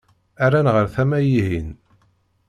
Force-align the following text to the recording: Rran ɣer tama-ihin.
Rran 0.45 0.67
ɣer 0.75 0.85
tama-ihin. 0.95 1.69